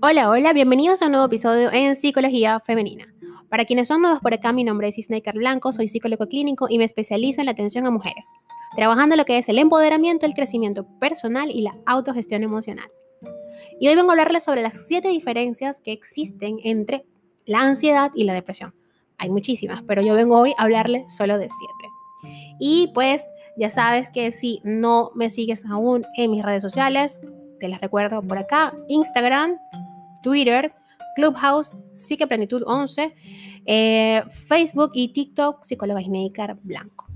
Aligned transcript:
Hola, 0.00 0.30
hola, 0.30 0.52
bienvenidos 0.52 1.02
a 1.02 1.06
un 1.06 1.12
nuevo 1.12 1.26
episodio 1.26 1.72
en 1.72 1.96
Psicología 1.96 2.60
Femenina. 2.60 3.12
Para 3.48 3.64
quienes 3.64 3.88
son 3.88 4.00
nuevos 4.00 4.20
por 4.20 4.32
acá, 4.32 4.52
mi 4.52 4.62
nombre 4.62 4.86
es 4.86 4.96
Isnaker 4.96 5.34
Blanco, 5.34 5.72
soy 5.72 5.88
psicólogo 5.88 6.28
clínico 6.28 6.68
y 6.70 6.78
me 6.78 6.84
especializo 6.84 7.40
en 7.40 7.46
la 7.46 7.50
atención 7.50 7.84
a 7.84 7.90
mujeres, 7.90 8.28
trabajando 8.76 9.16
lo 9.16 9.24
que 9.24 9.38
es 9.38 9.48
el 9.48 9.58
empoderamiento, 9.58 10.24
el 10.24 10.34
crecimiento 10.34 10.86
personal 11.00 11.50
y 11.50 11.62
la 11.62 11.76
autogestión 11.84 12.44
emocional. 12.44 12.88
Y 13.80 13.88
hoy 13.88 13.96
vengo 13.96 14.10
a 14.10 14.12
hablarles 14.12 14.44
sobre 14.44 14.62
las 14.62 14.86
siete 14.86 15.08
diferencias 15.08 15.80
que 15.80 15.90
existen 15.90 16.58
entre 16.62 17.04
la 17.44 17.62
ansiedad 17.62 18.12
y 18.14 18.22
la 18.22 18.34
depresión. 18.34 18.76
Hay 19.18 19.30
muchísimas, 19.30 19.82
pero 19.82 20.00
yo 20.00 20.14
vengo 20.14 20.38
hoy 20.38 20.54
a 20.58 20.62
hablarles 20.62 21.12
solo 21.16 21.38
de 21.38 21.48
siete. 21.48 22.34
Y 22.60 22.92
pues 22.94 23.28
ya 23.56 23.68
sabes 23.68 24.12
que 24.12 24.30
si 24.30 24.60
no 24.62 25.10
me 25.16 25.28
sigues 25.28 25.64
aún 25.66 26.06
en 26.16 26.30
mis 26.30 26.44
redes 26.44 26.62
sociales, 26.62 27.20
te 27.58 27.66
las 27.66 27.80
recuerdo 27.80 28.22
por 28.22 28.38
acá, 28.38 28.72
Instagram, 28.86 29.58
Twitter, 30.22 30.74
Clubhouse, 31.16 31.74
Psiqueplenitud 31.92 32.62
11, 32.66 33.14
eh, 33.66 34.22
Facebook 34.30 34.90
y 34.94 35.12
TikTok, 35.12 35.62
psicóloga 35.62 36.00
Snaker 36.00 36.56
Blanco. 36.62 37.06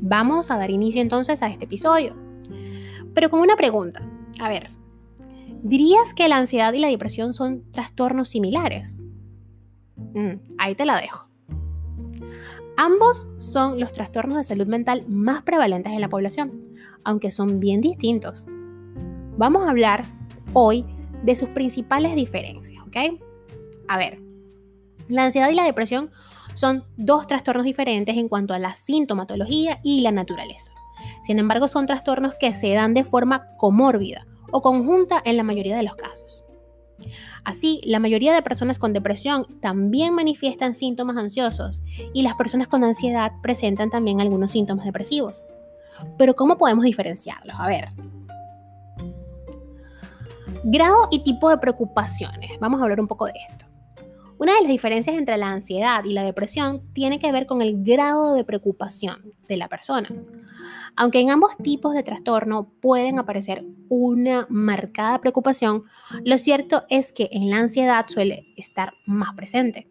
Vamos 0.00 0.50
a 0.50 0.58
dar 0.58 0.70
inicio 0.70 1.00
entonces 1.00 1.42
a 1.42 1.48
este 1.48 1.64
episodio. 1.66 2.16
Pero 3.14 3.30
con 3.30 3.40
una 3.40 3.56
pregunta. 3.56 4.06
A 4.40 4.48
ver, 4.48 4.68
¿dirías 5.62 6.14
que 6.14 6.28
la 6.28 6.38
ansiedad 6.38 6.72
y 6.72 6.78
la 6.78 6.88
depresión 6.88 7.32
son 7.32 7.70
trastornos 7.70 8.28
similares? 8.28 9.04
Mm, 10.14 10.40
ahí 10.58 10.74
te 10.74 10.84
la 10.84 11.00
dejo. 11.00 11.28
Ambos 12.76 13.28
son 13.36 13.78
los 13.78 13.92
trastornos 13.92 14.36
de 14.36 14.44
salud 14.44 14.66
mental 14.66 15.04
más 15.06 15.42
prevalentes 15.42 15.92
en 15.92 16.00
la 16.00 16.08
población, 16.08 16.74
aunque 17.04 17.30
son 17.30 17.60
bien 17.60 17.80
distintos. 17.80 18.48
Vamos 19.36 19.66
a 19.66 19.70
hablar 19.70 20.04
hoy 20.54 20.84
de 21.24 21.36
sus 21.36 21.48
principales 21.50 22.14
diferencias, 22.14 22.82
¿ok? 22.86 23.20
A 23.88 23.98
ver, 23.98 24.20
la 25.08 25.24
ansiedad 25.24 25.50
y 25.50 25.54
la 25.54 25.64
depresión 25.64 26.10
son 26.54 26.84
dos 26.96 27.26
trastornos 27.26 27.64
diferentes 27.64 28.16
en 28.16 28.28
cuanto 28.28 28.54
a 28.54 28.58
la 28.58 28.74
sintomatología 28.74 29.80
y 29.82 30.02
la 30.02 30.12
naturaleza. 30.12 30.72
Sin 31.24 31.38
embargo, 31.38 31.68
son 31.68 31.86
trastornos 31.86 32.34
que 32.38 32.52
se 32.52 32.72
dan 32.72 32.94
de 32.94 33.04
forma 33.04 33.46
comórbida 33.56 34.26
o 34.52 34.62
conjunta 34.62 35.20
en 35.24 35.36
la 35.36 35.42
mayoría 35.42 35.76
de 35.76 35.82
los 35.82 35.96
casos. 35.96 36.44
Así, 37.44 37.80
la 37.84 37.98
mayoría 37.98 38.32
de 38.32 38.42
personas 38.42 38.78
con 38.78 38.92
depresión 38.92 39.46
también 39.60 40.14
manifiestan 40.14 40.74
síntomas 40.74 41.16
ansiosos 41.16 41.82
y 42.12 42.22
las 42.22 42.34
personas 42.34 42.68
con 42.68 42.84
ansiedad 42.84 43.32
presentan 43.42 43.90
también 43.90 44.20
algunos 44.20 44.52
síntomas 44.52 44.86
depresivos. 44.86 45.46
Pero 46.16 46.34
¿cómo 46.34 46.56
podemos 46.56 46.84
diferenciarlos? 46.84 47.56
A 47.58 47.66
ver, 47.66 47.88
Grado 50.66 51.08
y 51.10 51.22
tipo 51.22 51.50
de 51.50 51.58
preocupaciones. 51.58 52.58
Vamos 52.58 52.80
a 52.80 52.84
hablar 52.84 52.98
un 52.98 53.06
poco 53.06 53.26
de 53.26 53.34
esto. 53.50 53.66
Una 54.38 54.54
de 54.54 54.62
las 54.62 54.70
diferencias 54.70 55.14
entre 55.14 55.36
la 55.36 55.50
ansiedad 55.50 56.02
y 56.04 56.14
la 56.14 56.22
depresión 56.22 56.90
tiene 56.94 57.18
que 57.18 57.30
ver 57.32 57.44
con 57.44 57.60
el 57.60 57.84
grado 57.84 58.32
de 58.32 58.44
preocupación 58.44 59.34
de 59.46 59.58
la 59.58 59.68
persona. 59.68 60.08
Aunque 60.96 61.20
en 61.20 61.30
ambos 61.30 61.58
tipos 61.58 61.92
de 61.92 62.02
trastorno 62.02 62.72
pueden 62.80 63.18
aparecer 63.18 63.62
una 63.90 64.46
marcada 64.48 65.20
preocupación, 65.20 65.84
lo 66.24 66.38
cierto 66.38 66.84
es 66.88 67.12
que 67.12 67.28
en 67.30 67.50
la 67.50 67.58
ansiedad 67.58 68.06
suele 68.08 68.46
estar 68.56 68.94
más 69.04 69.34
presente. 69.34 69.90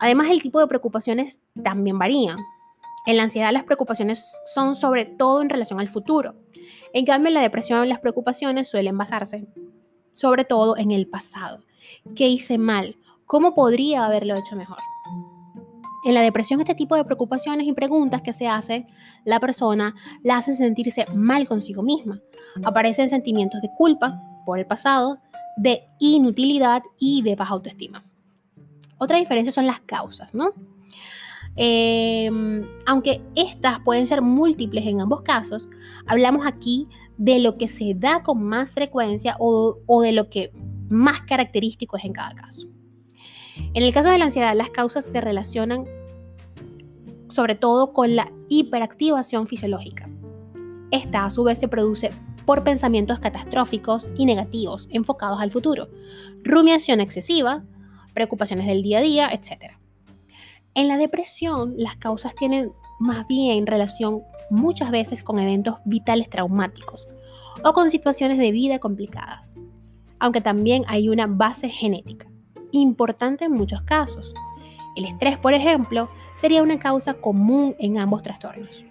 Además, 0.00 0.28
el 0.30 0.42
tipo 0.42 0.58
de 0.58 0.66
preocupaciones 0.66 1.40
también 1.62 2.00
varían. 2.00 2.38
En 3.06 3.16
la 3.16 3.22
ansiedad 3.22 3.52
las 3.52 3.62
preocupaciones 3.62 4.40
son 4.44 4.74
sobre 4.74 5.04
todo 5.04 5.40
en 5.40 5.50
relación 5.50 5.78
al 5.78 5.88
futuro. 5.88 6.34
En 6.92 7.06
cambio, 7.06 7.28
en 7.28 7.34
la 7.34 7.42
depresión 7.42 7.88
las 7.88 8.00
preocupaciones 8.00 8.68
suelen 8.68 8.98
basarse 8.98 9.46
sobre 10.12 10.44
todo 10.44 10.76
en 10.76 10.90
el 10.90 11.06
pasado. 11.06 11.64
¿Qué 12.14 12.28
hice 12.28 12.58
mal? 12.58 12.96
¿Cómo 13.26 13.54
podría 13.54 14.04
haberlo 14.04 14.36
hecho 14.36 14.56
mejor? 14.56 14.78
En 16.04 16.14
la 16.14 16.22
depresión, 16.22 16.60
este 16.60 16.74
tipo 16.74 16.96
de 16.96 17.04
preocupaciones 17.04 17.66
y 17.66 17.72
preguntas 17.74 18.22
que 18.22 18.32
se 18.32 18.48
hacen, 18.48 18.86
la 19.24 19.38
persona 19.38 19.94
la 20.22 20.38
hacen 20.38 20.56
sentirse 20.56 21.06
mal 21.14 21.46
consigo 21.46 21.82
misma. 21.82 22.20
Aparecen 22.64 23.10
sentimientos 23.10 23.60
de 23.60 23.70
culpa 23.76 24.20
por 24.46 24.58
el 24.58 24.66
pasado, 24.66 25.18
de 25.56 25.82
inutilidad 25.98 26.82
y 26.98 27.22
de 27.22 27.36
baja 27.36 27.52
autoestima. 27.52 28.02
Otra 28.96 29.18
diferencia 29.18 29.52
son 29.52 29.66
las 29.66 29.80
causas, 29.80 30.34
¿no? 30.34 30.54
Em, 31.56 32.66
aunque 32.86 33.22
estas 33.34 33.80
pueden 33.80 34.06
ser 34.06 34.22
múltiples 34.22 34.86
en 34.86 35.00
ambos 35.00 35.22
casos, 35.22 35.68
hablamos 36.06 36.46
aquí 36.46 36.88
de 37.20 37.38
lo 37.38 37.58
que 37.58 37.68
se 37.68 37.92
da 37.94 38.22
con 38.22 38.42
más 38.42 38.72
frecuencia 38.72 39.36
o, 39.38 39.76
de 40.00 40.12
lo 40.12 40.30
que 40.30 40.52
más 40.88 41.20
característico 41.20 41.98
es 41.98 42.04
en 42.06 42.14
cada 42.14 42.34
caso. 42.34 42.66
En 43.74 43.82
el 43.82 43.92
caso 43.92 44.08
de 44.08 44.16
la 44.16 44.24
ansiedad, 44.24 44.56
las 44.56 44.70
causas 44.70 45.04
se 45.04 45.20
relacionan 45.20 45.84
sobre 47.28 47.56
todo 47.56 47.92
con 47.92 48.16
la 48.16 48.32
hiperactivación 48.48 49.46
fisiológica. 49.46 50.08
Esta 50.90 51.26
a 51.26 51.30
su 51.30 51.44
vez 51.44 51.58
se 51.58 51.68
produce 51.68 52.10
por 52.46 52.64
pensamientos 52.64 53.18
catastróficos 53.18 54.08
y 54.16 54.24
negativos 54.24 54.88
enfocados 54.90 55.42
al 55.42 55.50
futuro, 55.50 55.90
rumiación 56.42 57.00
excesiva, 57.00 57.64
preocupaciones 58.14 58.66
del 58.66 58.82
día 58.82 58.98
a 58.98 59.02
día, 59.02 59.30
etc. 59.30 59.74
En 60.72 60.88
la 60.88 60.96
depresión, 60.96 61.74
las 61.76 61.96
causas 61.96 62.34
tienen 62.34 62.72
más 63.00 63.26
bien 63.26 63.66
relación 63.66 64.22
muchas 64.50 64.90
veces 64.90 65.24
con 65.24 65.38
eventos 65.38 65.76
vitales 65.86 66.28
traumáticos 66.28 67.08
o 67.64 67.72
con 67.72 67.90
situaciones 67.90 68.38
de 68.38 68.52
vida 68.52 68.78
complicadas, 68.78 69.56
aunque 70.18 70.40
también 70.40 70.84
hay 70.86 71.08
una 71.08 71.26
base 71.26 71.70
genética, 71.70 72.30
importante 72.72 73.46
en 73.46 73.52
muchos 73.52 73.82
casos. 73.82 74.34
El 74.96 75.06
estrés, 75.06 75.38
por 75.38 75.54
ejemplo, 75.54 76.10
sería 76.36 76.62
una 76.62 76.78
causa 76.78 77.14
común 77.14 77.74
en 77.78 77.98
ambos 77.98 78.22
trastornos. 78.22 78.84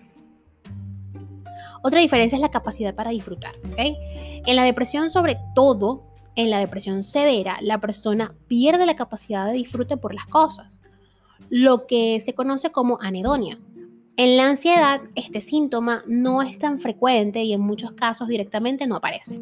Otra 1.83 2.01
diferencia 2.01 2.35
es 2.35 2.41
la 2.41 2.51
capacidad 2.51 2.95
para 2.95 3.11
disfrutar. 3.11 3.53
En 3.77 4.55
la 4.55 4.63
depresión, 4.63 5.11
sobre 5.11 5.37
todo, 5.53 6.03
en 6.35 6.49
la 6.49 6.57
depresión 6.57 7.03
severa, 7.03 7.57
la 7.61 7.79
persona 7.79 8.33
pierde 8.47 8.85
la 8.85 8.95
capacidad 8.95 9.45
de 9.45 9.53
disfrute 9.53 9.97
por 9.97 10.13
las 10.15 10.25
cosas, 10.25 10.79
lo 11.49 11.87
que 11.87 12.19
se 12.19 12.33
conoce 12.33 12.71
como 12.71 12.99
anedonia, 13.01 13.59
en 14.19 14.35
la 14.35 14.47
ansiedad, 14.47 14.99
este 15.15 15.39
síntoma 15.39 16.03
no 16.05 16.41
es 16.41 16.59
tan 16.59 16.81
frecuente 16.81 17.41
y 17.41 17.53
en 17.53 17.61
muchos 17.61 17.93
casos 17.93 18.27
directamente 18.27 18.85
no 18.85 18.97
aparece. 18.97 19.39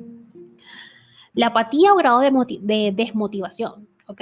La 1.34 1.48
apatía 1.48 1.94
o 1.94 1.96
grado 1.96 2.20
de, 2.20 2.94
desmotivación, 2.96 3.88
¿ok? 4.06 4.22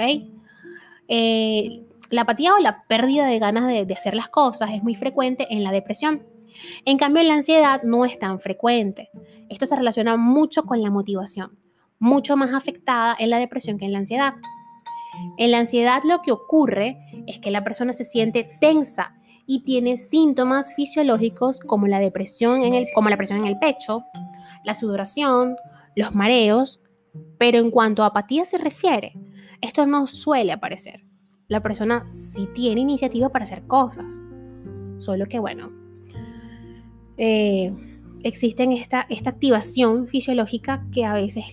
Eh, 1.08 1.84
la 2.08 2.22
apatía 2.22 2.54
o 2.54 2.58
la 2.58 2.84
pérdida 2.84 3.26
de 3.26 3.38
ganas 3.38 3.66
de, 3.66 3.84
de 3.84 3.92
hacer 3.92 4.16
las 4.16 4.30
cosas 4.30 4.70
es 4.72 4.82
muy 4.82 4.94
frecuente 4.94 5.46
en 5.50 5.62
la 5.62 5.72
depresión. 5.72 6.22
En 6.86 6.96
cambio, 6.96 7.22
la 7.24 7.34
ansiedad 7.34 7.82
no 7.82 8.06
es 8.06 8.18
tan 8.18 8.40
frecuente. 8.40 9.10
Esto 9.50 9.66
se 9.66 9.76
relaciona 9.76 10.16
mucho 10.16 10.62
con 10.62 10.80
la 10.80 10.90
motivación, 10.90 11.50
mucho 11.98 12.34
más 12.38 12.54
afectada 12.54 13.14
en 13.18 13.28
la 13.28 13.38
depresión 13.38 13.76
que 13.76 13.84
en 13.84 13.92
la 13.92 13.98
ansiedad. 13.98 14.32
En 15.36 15.50
la 15.50 15.58
ansiedad 15.58 16.00
lo 16.02 16.22
que 16.22 16.32
ocurre 16.32 16.96
es 17.26 17.40
que 17.40 17.50
la 17.50 17.62
persona 17.62 17.92
se 17.92 18.04
siente 18.04 18.56
tensa 18.58 19.16
y 19.46 19.62
tiene 19.64 19.96
síntomas 19.96 20.74
fisiológicos 20.74 21.60
como 21.60 21.86
la 21.86 21.98
depresión 21.98 22.62
en 22.62 22.74
el, 22.74 22.86
como 22.94 23.08
la 23.08 23.16
presión 23.16 23.40
en 23.40 23.46
el 23.46 23.58
pecho, 23.58 24.04
la 24.64 24.74
sudoración, 24.74 25.56
los 25.94 26.14
mareos, 26.14 26.80
pero 27.38 27.58
en 27.58 27.70
cuanto 27.70 28.02
a 28.02 28.06
apatía 28.06 28.44
se 28.44 28.58
refiere, 28.58 29.14
esto 29.60 29.86
no 29.86 30.06
suele 30.06 30.52
aparecer. 30.52 31.04
La 31.48 31.62
persona 31.62 32.06
sí 32.10 32.48
tiene 32.54 32.80
iniciativa 32.80 33.28
para 33.28 33.44
hacer 33.44 33.66
cosas, 33.66 34.24
solo 34.98 35.26
que 35.26 35.38
bueno, 35.38 35.70
eh, 37.16 37.72
existe 38.24 38.64
esta, 38.74 39.06
esta 39.08 39.30
activación 39.30 40.08
fisiológica 40.08 40.86
que 40.90 41.04
a 41.04 41.14
veces 41.14 41.44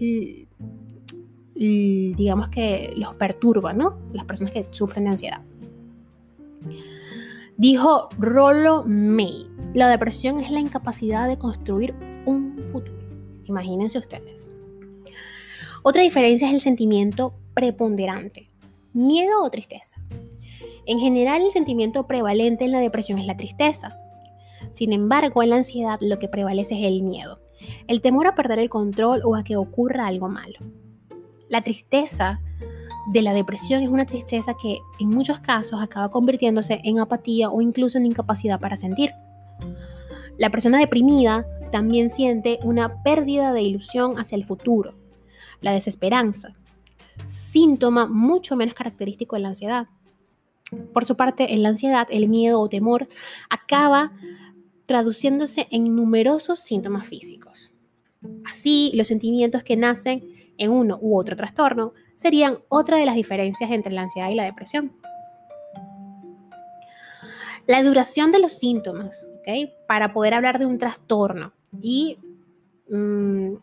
digamos 1.56 2.50
que 2.50 2.94
los 2.98 3.14
perturba, 3.16 3.74
¿no? 3.74 4.00
Las 4.12 4.26
personas 4.26 4.54
que 4.54 4.68
sufren 4.72 5.06
de 5.06 5.12
ansiedad. 5.12 5.42
Dijo 7.58 8.10
Rollo 8.18 8.84
May, 8.84 9.48
la 9.76 9.88
depresión 9.88 10.40
es 10.40 10.50
la 10.50 10.60
incapacidad 10.60 11.28
de 11.28 11.38
construir 11.38 11.94
un 12.26 12.58
futuro. 12.64 12.98
Imagínense 13.46 14.00
ustedes. 14.00 14.56
Otra 15.84 16.02
diferencia 16.02 16.48
es 16.48 16.54
el 16.54 16.62
sentimiento 16.62 17.36
preponderante, 17.54 18.50
miedo 18.94 19.44
o 19.44 19.50
tristeza. 19.52 20.02
En 20.88 21.00
general, 21.00 21.44
el 21.44 21.52
sentimiento 21.52 22.08
prevalente 22.08 22.66
en 22.66 22.72
la 22.72 22.80
depresión 22.80 23.20
es 23.20 23.28
la 23.28 23.38
tristeza. 23.38 23.96
Sin 24.72 24.92
embargo, 24.92 25.44
en 25.44 25.52
la 25.52 25.58
ansiedad 25.58 26.00
lo 26.02 26.18
que 26.18 26.28
prevalece 26.28 26.80
es 26.80 26.86
el 26.86 27.04
miedo, 27.04 27.40
el 27.88 28.02
temor 28.02 28.26
a 28.26 28.36
perder 28.36 28.58
el 28.58 28.70
control 28.70 29.22
o 29.24 29.36
a 29.36 29.44
que 29.44 29.58
ocurra 29.58 30.08
algo 30.08 30.28
malo. 30.28 30.58
La 31.50 31.62
tristeza 31.62 32.42
de 33.08 33.22
la 33.22 33.34
depresión 33.34 33.84
es 33.84 33.90
una 33.90 34.06
tristeza 34.06 34.56
que 34.60 34.80
en 35.00 35.10
muchos 35.10 35.40
casos 35.40 35.82
acaba 35.82 36.10
convirtiéndose 36.10 36.82
en 36.84 37.00
apatía 37.00 37.50
o 37.50 37.62
incluso 37.62 37.98
en 37.98 38.06
incapacidad 38.06 38.60
para 38.60 38.78
sentir. 38.78 39.12
La 40.38 40.50
persona 40.50 40.80
deprimida 40.80 41.46
también 41.72 42.10
siente 42.10 42.60
una 42.64 43.04
pérdida 43.04 43.54
de 43.54 43.62
ilusión 43.62 44.18
hacia 44.18 44.36
el 44.36 44.46
futuro, 44.46 44.96
la 45.62 45.72
desesperanza. 45.72 46.56
síntoma 47.28 48.08
mucho 48.08 48.56
menos 48.56 48.74
característico 48.74 49.36
de 49.36 49.42
la 49.44 49.50
ansiedad. 49.50 49.88
Por 50.94 51.06
su 51.06 51.16
parte, 51.16 51.54
en 51.54 51.62
la 51.62 51.70
ansiedad, 51.70 52.08
el 52.10 52.28
miedo 52.28 52.60
o 52.60 52.70
temor 52.70 53.08
acaba 53.50 54.12
traduciéndose 54.86 55.68
en 55.70 55.96
numerosos 55.96 56.60
síntomas 56.60 57.08
físicos. 57.08 57.74
Así, 58.46 58.92
los 58.96 59.08
sentimientos 59.08 59.64
que 59.64 59.78
nacen 59.78 60.24
en 60.58 60.72
uno 60.72 60.98
u 61.02 61.18
otro 61.18 61.36
trastorno 61.36 61.94
serían 62.24 62.60
otra 62.70 62.98
de 62.98 63.06
las 63.06 63.16
diferencias 63.16 63.70
entre 63.70 63.92
la 63.92 64.04
ansiedad 64.04 64.30
y 64.30 64.36
la 64.36 64.46
depresión. 64.46 64.94
La 67.68 67.84
duración 67.84 68.32
de 68.32 68.40
los 68.40 68.54
síntomas, 68.54 69.28
¿ok? 69.40 69.70
Para 69.90 70.14
poder 70.14 70.34
hablar 70.34 70.58
de 70.58 70.66
un 70.66 70.78
trastorno 70.78 71.52
y 71.82 72.18
mm, 72.90 73.56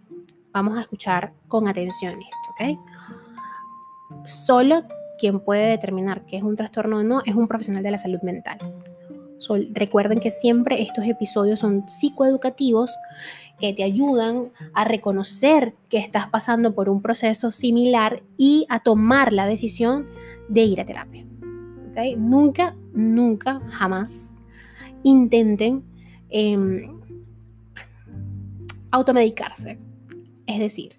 vamos 0.52 0.76
a 0.76 0.82
escuchar 0.82 1.32
con 1.48 1.68
atención 1.68 2.20
esto, 2.20 2.50
¿ok? 2.50 4.26
Solo 4.26 4.82
quien 5.18 5.40
puede 5.40 5.66
determinar 5.68 6.26
qué 6.26 6.36
es 6.36 6.42
un 6.42 6.56
trastorno 6.56 6.98
o 6.98 7.02
no 7.02 7.22
es 7.24 7.34
un 7.34 7.48
profesional 7.48 7.82
de 7.82 7.92
la 7.92 7.98
salud 7.98 8.20
mental. 8.22 8.58
recuerden 9.72 10.20
que 10.20 10.30
siempre 10.30 10.82
estos 10.82 11.06
episodios 11.06 11.60
son 11.60 11.88
psicoeducativos 11.88 12.94
que 13.60 13.72
te 13.72 13.84
ayudan 13.84 14.50
a 14.74 14.84
reconocer 14.84 15.74
que 15.88 15.98
estás 15.98 16.26
pasando 16.28 16.74
por 16.74 16.88
un 16.88 17.02
proceso 17.02 17.50
similar 17.50 18.22
y 18.36 18.66
a 18.68 18.80
tomar 18.80 19.32
la 19.32 19.46
decisión 19.46 20.08
de 20.48 20.62
ir 20.62 20.80
a 20.80 20.84
terapia. 20.84 21.24
Nunca, 22.16 22.76
nunca, 22.92 23.60
jamás 23.70 24.34
intenten 25.02 25.84
em, 26.30 26.98
automedicarse. 28.90 29.78
Es 30.46 30.58
decir, 30.58 30.96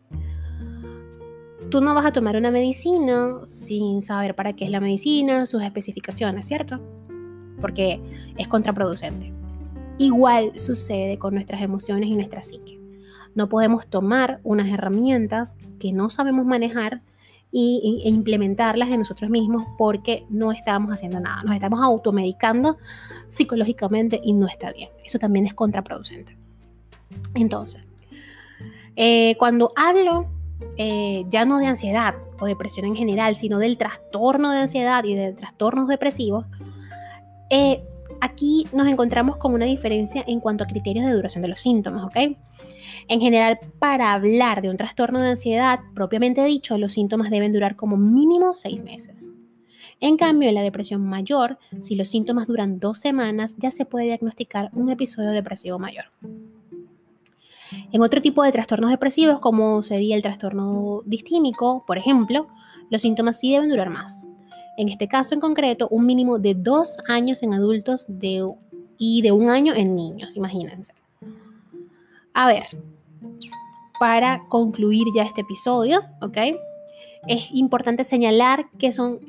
tú 1.70 1.82
no 1.82 1.94
vas 1.94 2.06
a 2.06 2.12
tomar 2.12 2.36
una 2.36 2.52
medicina 2.52 3.40
sin 3.46 4.02
saber 4.02 4.36
para 4.36 4.54
qué 4.54 4.66
es 4.66 4.72
la 4.72 4.80
medicina, 4.80 5.46
sus 5.46 5.64
especificaciones, 5.64 6.46
¿cierto? 6.46 6.80
Porque 7.60 8.00
es 8.38 8.48
contraproducente. 8.48 9.41
Igual 9.98 10.60
sucede 10.60 11.18
con 11.18 11.34
nuestras 11.34 11.62
emociones 11.62 12.10
y 12.10 12.16
nuestra 12.16 12.44
psique. 12.44 12.80
No 13.36 13.48
podemos 13.50 13.88
tomar 13.88 14.40
unas 14.44 14.68
herramientas 14.68 15.58
que 15.80 15.94
no 15.94 16.10
sabemos 16.10 16.46
manejar 16.46 17.02
y, 17.52 18.02
e 18.06 18.10
implementarlas 18.10 18.90
en 18.90 19.00
nosotros 19.00 19.30
mismos 19.30 19.66
porque 19.78 20.26
no 20.30 20.52
estamos 20.52 20.94
haciendo 20.94 21.20
nada. 21.20 21.44
Nos 21.44 21.56
estamos 21.56 21.82
automedicando 21.82 22.78
psicológicamente 23.28 24.20
y 24.24 24.34
no 24.34 24.48
está 24.48 24.72
bien. 24.72 24.90
Eso 25.04 25.20
también 25.20 25.46
es 25.46 25.54
contraproducente. 25.54 26.38
Entonces, 27.36 27.90
eh, 28.96 29.36
cuando 29.38 29.72
hablo 29.76 30.30
eh, 30.78 31.26
ya 31.28 31.46
no 31.46 31.58
de 31.58 31.68
ansiedad 31.68 32.16
o 32.40 32.46
depresión 32.46 32.86
en 32.86 32.96
general, 32.96 33.36
sino 33.36 33.60
del 33.60 33.78
trastorno 33.78 34.52
de 34.52 34.60
ansiedad 34.60 35.04
y 35.04 35.16
de 35.16 35.34
trastornos 35.34 35.88
depresivos, 35.88 36.46
eh, 37.50 37.84
aquí 38.22 38.68
nos 38.72 38.88
encontramos 38.88 39.38
con 39.38 39.54
una 39.54 39.66
diferencia 39.66 40.24
en 40.26 40.40
cuanto 40.40 40.64
a 40.64 40.68
criterios 40.68 41.06
de 41.06 41.14
duración 41.14 41.42
de 41.42 41.50
los 41.50 41.60
síntomas, 41.60 42.06
¿ok? 42.06 42.38
En 43.08 43.20
general, 43.20 43.60
para 43.80 44.14
hablar 44.14 44.62
de 44.62 44.70
un 44.70 44.78
trastorno 44.78 45.20
de 45.20 45.32
ansiedad 45.32 45.80
propiamente 45.94 46.46
dicho, 46.46 46.78
los 46.78 46.94
síntomas 46.94 47.30
deben 47.30 47.52
durar 47.52 47.76
como 47.76 47.98
mínimo 47.98 48.54
seis 48.56 48.84
meses. 48.84 49.36
En 50.00 50.18
cambio, 50.18 50.50
en 50.50 50.56
la 50.56 50.64
depresión 50.64 51.04
mayor, 51.04 51.60
si 51.82 51.96
los 51.96 52.08
síntomas 52.08 52.48
duran 52.48 52.80
dos 52.80 53.00
semanas, 53.00 53.56
ya 53.58 53.70
se 53.70 53.86
puede 53.86 54.06
diagnosticar 54.06 54.70
un 54.74 54.90
episodio 54.90 55.32
depresivo 55.32 55.78
mayor. 55.78 56.06
En 57.92 58.02
otro 58.02 58.22
tipo 58.22 58.44
de 58.44 58.52
trastornos 58.52 58.90
depresivos, 58.90 59.40
como 59.40 59.84
sería 59.84 60.16
el 60.16 60.22
trastorno 60.22 61.02
distímico, 61.06 61.84
por 61.86 61.98
ejemplo, 61.98 62.48
los 62.90 63.02
síntomas 63.02 63.40
sí 63.40 63.52
deben 63.52 63.70
durar 63.70 63.90
más. 63.90 64.28
En 64.82 64.90
este 64.90 65.08
caso 65.08 65.36
en 65.36 65.42
concreto, 65.42 65.88
un 65.92 66.08
mínimo 66.08 66.40
de 66.40 66.56
dos 66.56 66.98
años 67.08 67.44
en 67.44 67.54
adultos 67.54 68.08
y 68.98 69.22
de 69.22 69.32
un 69.32 69.52
año 69.52 69.76
en 69.76 69.96
niños, 69.96 70.36
imagínense. 70.36 70.96
A 72.34 72.48
ver, 72.48 72.64
para 74.00 74.44
concluir 74.48 75.06
ya 75.16 75.22
este 75.22 75.42
episodio, 75.42 76.02
¿ok? 76.24 76.38
Es 77.28 77.52
importante 77.52 78.04
señalar 78.04 78.72
que 78.80 78.92
son 78.92 79.20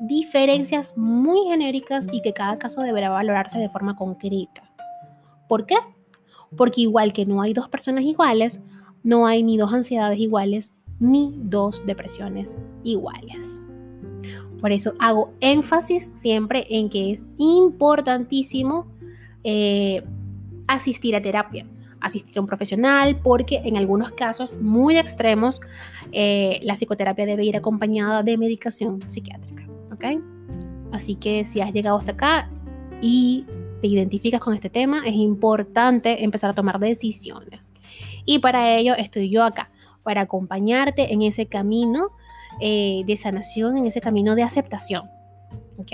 diferencias 0.00 0.96
muy 0.96 1.40
genéricas 1.48 2.06
y 2.12 2.22
que 2.22 2.32
cada 2.32 2.56
caso 2.56 2.80
deberá 2.80 3.10
valorarse 3.10 3.58
de 3.58 3.68
forma 3.68 3.96
concreta. 3.96 4.62
¿Por 5.48 5.66
qué? 5.66 5.74
Porque 6.56 6.82
igual 6.82 7.12
que 7.12 7.26
no 7.26 7.42
hay 7.42 7.52
dos 7.52 7.68
personas 7.68 8.04
iguales, 8.04 8.60
no 9.02 9.26
hay 9.26 9.42
ni 9.42 9.58
dos 9.58 9.72
ansiedades 9.72 10.20
iguales, 10.20 10.70
ni 11.00 11.34
dos 11.36 11.84
depresiones 11.84 12.56
iguales. 12.84 13.60
Por 14.60 14.72
eso 14.72 14.94
hago 14.98 15.32
énfasis 15.40 16.10
siempre 16.14 16.66
en 16.68 16.90
que 16.90 17.12
es 17.12 17.24
importantísimo 17.38 18.86
eh, 19.42 20.02
asistir 20.66 21.16
a 21.16 21.22
terapia, 21.22 21.66
asistir 22.00 22.38
a 22.38 22.40
un 22.42 22.46
profesional, 22.46 23.20
porque 23.22 23.62
en 23.64 23.76
algunos 23.76 24.12
casos 24.12 24.52
muy 24.60 24.98
extremos 24.98 25.60
eh, 26.12 26.60
la 26.62 26.74
psicoterapia 26.74 27.24
debe 27.24 27.44
ir 27.44 27.56
acompañada 27.56 28.22
de 28.22 28.36
medicación 28.36 29.00
psiquiátrica. 29.08 29.66
¿ok? 29.92 30.04
Así 30.92 31.14
que 31.14 31.44
si 31.44 31.60
has 31.60 31.72
llegado 31.72 31.98
hasta 31.98 32.12
acá 32.12 32.50
y 33.00 33.46
te 33.80 33.86
identificas 33.86 34.40
con 34.40 34.54
este 34.54 34.68
tema, 34.68 35.02
es 35.06 35.14
importante 35.14 36.22
empezar 36.22 36.50
a 36.50 36.54
tomar 36.54 36.78
decisiones. 36.78 37.72
Y 38.24 38.40
para 38.40 38.76
ello 38.76 38.94
estoy 38.96 39.30
yo 39.30 39.42
acá, 39.42 39.70
para 40.02 40.22
acompañarte 40.22 41.12
en 41.12 41.22
ese 41.22 41.46
camino 41.46 42.10
eh, 42.60 43.02
de 43.06 43.16
sanación, 43.16 43.76
en 43.76 43.86
ese 43.86 44.00
camino 44.00 44.34
de 44.34 44.42
aceptación. 44.42 45.10
¿Ok? 45.76 45.92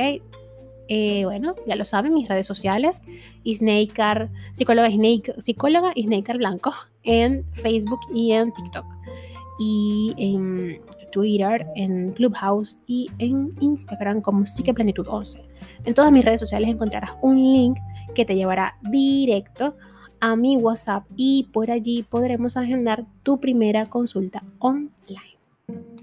Eh, 0.88 1.24
bueno, 1.24 1.54
ya 1.66 1.74
lo 1.74 1.84
saben, 1.84 2.14
mis 2.14 2.28
redes 2.28 2.46
sociales, 2.46 3.02
Isnaker, 3.42 4.30
psicóloga, 4.52 4.88
Snake, 4.88 5.34
psicóloga 5.38 5.92
Blanco, 6.36 6.72
en 7.02 7.44
Facebook 7.54 8.00
y 8.14 8.32
en 8.32 8.52
TikTok. 8.52 8.84
Y 9.58 10.14
en 10.18 10.80
Twitter, 11.10 11.66
en 11.76 12.12
Clubhouse 12.12 12.78
y 12.86 13.10
en 13.18 13.54
Instagram 13.60 14.20
como 14.20 14.44
Psiqueplenitud 14.44 15.06
11. 15.08 15.42
En 15.84 15.94
todas 15.94 16.12
mis 16.12 16.24
redes 16.24 16.40
sociales 16.40 16.68
encontrarás 16.68 17.12
un 17.22 17.36
link 17.36 17.78
que 18.14 18.24
te 18.24 18.36
llevará 18.36 18.76
directo 18.82 19.76
a 20.20 20.36
mi 20.36 20.56
WhatsApp 20.56 21.04
y 21.16 21.48
por 21.52 21.70
allí 21.70 22.02
podremos 22.02 22.56
agendar 22.56 23.06
tu 23.22 23.40
primera 23.40 23.86
consulta 23.86 24.42
online. 24.58 25.35